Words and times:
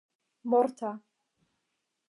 morta 0.49 0.91